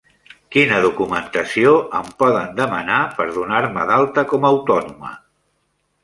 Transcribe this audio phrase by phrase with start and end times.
[0.53, 5.13] Quina documentación em poden demanar per donar-me d'alta com a autònoma?